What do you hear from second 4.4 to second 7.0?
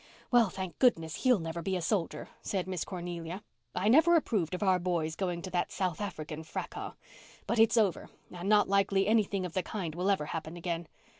of our boys going to that South African fracas.